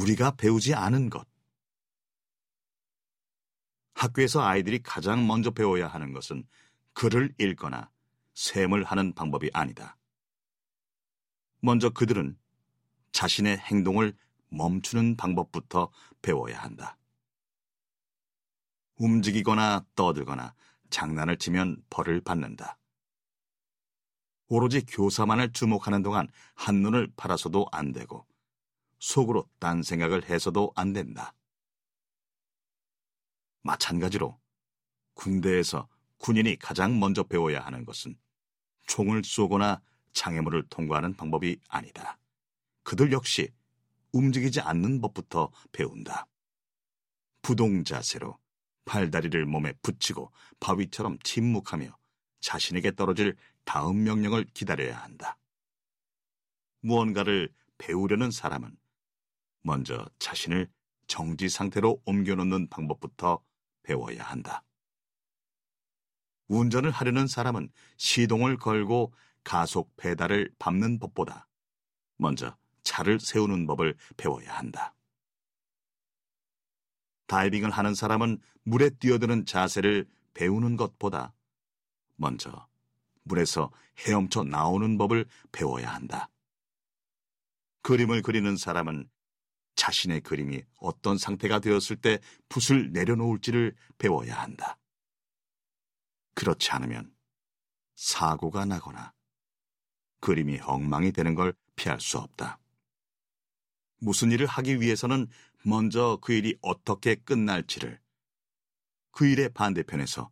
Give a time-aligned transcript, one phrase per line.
[0.00, 1.26] 우리가 배우지 않은 것.
[3.94, 6.44] 학교에서 아이들이 가장 먼저 배워야 하는 것은
[6.94, 7.90] 글을 읽거나
[8.34, 9.98] 셈을 하는 방법이 아니다.
[11.60, 12.38] 먼저 그들은
[13.12, 14.16] 자신의 행동을
[14.48, 15.90] 멈추는 방법부터
[16.22, 16.96] 배워야 한다.
[18.96, 20.54] 움직이거나 떠들거나
[20.88, 22.78] 장난을 치면 벌을 받는다.
[24.48, 28.29] 오로지 교사만을 주목하는 동안 한눈을 팔아서도 안 되고
[29.00, 31.34] 속으로 딴 생각을 해서도 안 된다.
[33.62, 34.38] 마찬가지로
[35.14, 38.16] 군대에서 군인이 가장 먼저 배워야 하는 것은
[38.86, 39.82] 총을 쏘거나
[40.12, 42.18] 장애물을 통과하는 방법이 아니다.
[42.82, 43.52] 그들 역시
[44.12, 46.26] 움직이지 않는 법부터 배운다.
[47.42, 48.38] 부동 자세로
[48.84, 51.96] 팔다리를 몸에 붙이고 바위처럼 침묵하며
[52.40, 55.38] 자신에게 떨어질 다음 명령을 기다려야 한다.
[56.80, 58.76] 무언가를 배우려는 사람은
[59.62, 60.70] 먼저 자신을
[61.06, 63.42] 정지 상태로 옮겨놓는 방법부터
[63.82, 64.64] 배워야 한다.
[66.48, 69.12] 운전을 하려는 사람은 시동을 걸고
[69.44, 71.48] 가속 페달을 밟는 법보다
[72.16, 74.94] 먼저 차를 세우는 법을 배워야 한다.
[77.26, 81.32] 다이빙을 하는 사람은 물에 뛰어드는 자세를 배우는 것보다
[82.16, 82.68] 먼저
[83.22, 86.28] 물에서 헤엄쳐 나오는 법을 배워야 한다.
[87.82, 89.08] 그림을 그리는 사람은
[89.80, 92.18] 자신의 그림이 어떤 상태가 되었을 때
[92.50, 94.76] 붓을 내려놓을지를 배워야 한다.
[96.34, 97.10] 그렇지 않으면
[97.94, 99.14] 사고가 나거나
[100.20, 102.58] 그림이 엉망이 되는 걸 피할 수 없다.
[104.00, 105.26] 무슨 일을 하기 위해서는
[105.64, 107.98] 먼저 그 일이 어떻게 끝날지를
[109.12, 110.30] 그 일의 반대편에서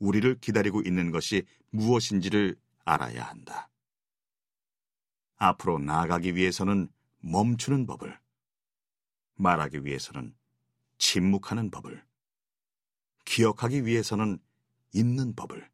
[0.00, 3.70] 우리를 기다리고 있는 것이 무엇인지를 알아야 한다.
[5.36, 6.88] 앞으로 나아가기 위해서는
[7.20, 8.18] 멈추는 법을,
[9.40, 10.36] 말하기 위해서는
[10.98, 12.04] 침묵하는 법을,
[13.24, 14.38] 기억하기 위해서는
[14.92, 15.70] 있는 법을,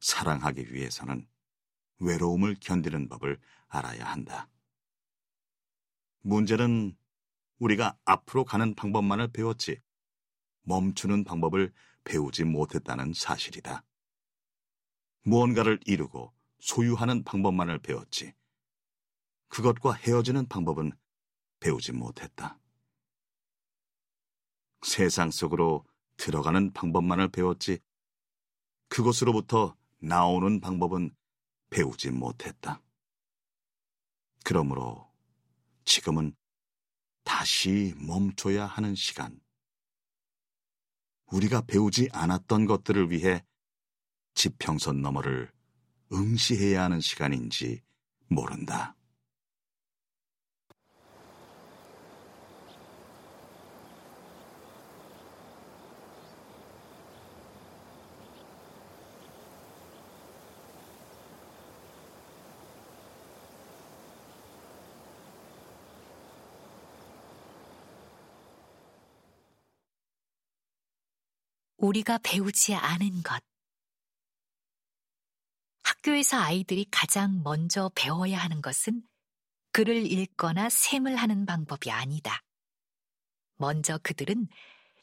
[0.00, 1.26] 사랑하기 위해서는
[1.98, 4.48] 외로움을 견디는 법을 알아야 한다.
[6.20, 6.96] 문제는
[7.58, 9.80] 우리가 앞으로 가는 방법만을 배웠지
[10.62, 11.72] 멈추는 방법을
[12.04, 13.84] 배우지 못했다는 사실이다.
[15.22, 18.34] 무언가를 이루고 소유하는 방법만을 배웠지
[19.48, 20.92] 그것과 헤어지는 방법은
[21.60, 22.58] 배우지 못했다.
[24.86, 25.84] 세상 속으로
[26.16, 27.80] 들어가는 방법만을 배웠지
[28.88, 31.10] 그것으로부터 나오는 방법은
[31.70, 32.80] 배우지 못했다.
[34.44, 35.10] 그러므로
[35.84, 36.36] 지금은
[37.24, 39.40] 다시 멈춰야 하는 시간.
[41.32, 43.44] 우리가 배우지 않았던 것들을 위해
[44.34, 45.50] 지평선 너머를
[46.12, 47.82] 응시해야 하는 시간인지
[48.28, 48.94] 모른다.
[71.78, 73.42] 우리가 배우지 않은 것.
[75.82, 79.02] 학교에서 아이들이 가장 먼저 배워야 하는 것은
[79.72, 82.42] 글을 읽거나 셈을 하는 방법이 아니다.
[83.56, 84.48] 먼저 그들은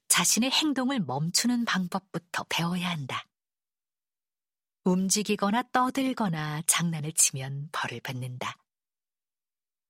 [0.08, 3.26] 자신의 행동을 멈추는 방법부터 배워야 한다.
[4.84, 8.58] 움직이거나 떠들거나 장난을 치면 벌을 받는다.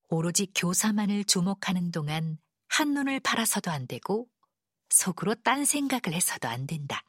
[0.10, 4.28] 오로지 교사만을 주목하는 동안 한눈을 팔아서도 안 되고
[4.94, 7.04] 속으로 딴 생각을 해서도 안 된다.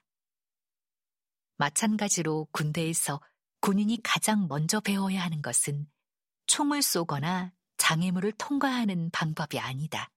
[1.56, 3.20] 마찬가지로 군대에서
[3.60, 5.86] 군인이 가장 먼저 배워야 하는 것은
[6.46, 10.10] 총을 쏘거나 장애물을 통과하는 방법이 아니다.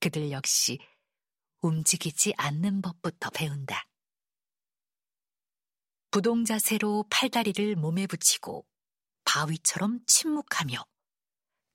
[0.00, 0.78] 그들 역시
[1.60, 3.86] 움직이지 않는 법부터 배운다.
[6.10, 8.66] 부동 자세로 팔다리를 몸에 붙이고
[9.24, 10.82] 바위처럼 침묵하며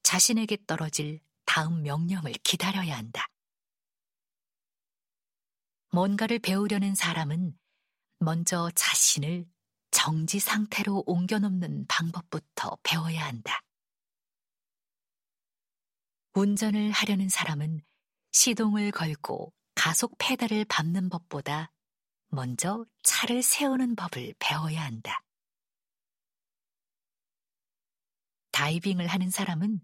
[0.02, 3.31] 자신에게 떨어질 다음 명령을 기다려야 한다.
[5.92, 7.58] 뭔가를 배우려는 사람은
[8.20, 9.46] 먼저 자신을
[9.92, 13.62] 정지 상태로 옮겨놓는 방법부터 배워야 한다.
[16.34, 17.82] 운전을 하려는 사람은
[18.32, 21.74] 시동을 걸고 가속 페달을 밟는 법보다
[22.30, 25.22] 먼저 차를 세우는 법을 배워야 한다.
[28.52, 29.82] 다이빙을 하는 사람은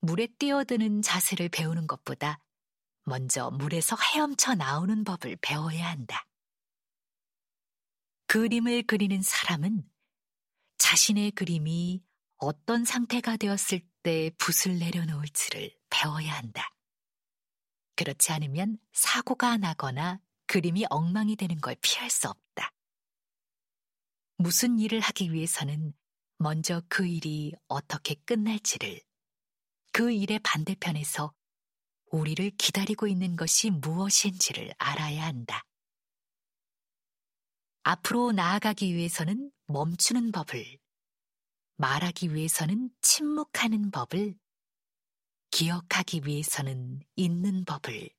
[0.00, 2.43] 물에 뛰어드는 자세를 배우는 것보다
[3.04, 6.26] 먼저 물에서 헤엄쳐 나오는 법을 배워야 한다.
[8.26, 9.88] 그림을 그리는 사람은
[10.78, 12.02] 자신의 그림이
[12.36, 16.70] 어떤 상태가 되었을 때 붓을 내려놓을지를 배워야 한다.
[17.96, 22.72] 그렇지 않으면 사고가 나거나 그림이 엉망이 되는 걸 피할 수 없다.
[24.36, 25.94] 무슨 일을 하기 위해서는
[26.38, 29.00] 먼저 그 일이 어떻게 끝날지를
[29.92, 31.32] 그 일의 반대편에서
[32.14, 35.64] 우리를 기다리고 있는 것이 무엇인지를 알아야 한다.
[37.82, 40.78] 앞으로 나아가기 위해서는 멈추는 법을,
[41.76, 44.36] 말하기 위해서는 침묵하는 법을,
[45.50, 48.10] 기억하기 위해서는 있는 법을,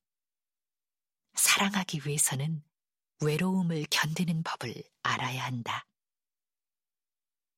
[1.35, 2.65] 사랑하기 위해서는
[3.21, 5.87] 외로움을 견디는 법을 알아야 한다.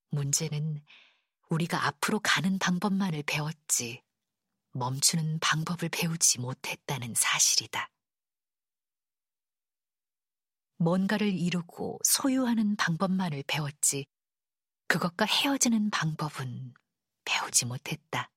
[0.10, 0.86] 문제는
[1.50, 4.07] 우리가 앞으로 가는 방법만을 배웠지
[4.78, 7.90] 멈추는 방법을 배우지 못했다는 사실이다.
[10.78, 14.06] 뭔가를 이루고 소유하는 방법만을 배웠지
[14.88, 16.74] 그것과 헤어지는 방법은
[17.26, 18.32] 배우지 못했다.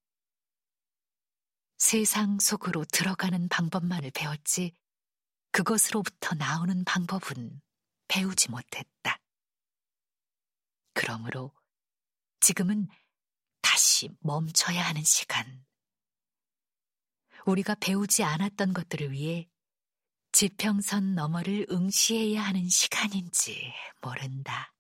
[1.79, 4.75] 세상 속으로 들어가는 방법만을 배웠지
[5.53, 7.61] 그것으로부터 나오는 방법은
[8.09, 9.21] 배우지 못했다.
[10.95, 11.53] 그러므로
[12.41, 12.89] 지금은
[13.61, 15.65] 다시 멈춰야 하는 시간.
[17.47, 19.49] 우리가 배우지 않았던 것들을 위해
[20.33, 24.73] 지평선 너머를 응시해야 하는 시간인지 모른다.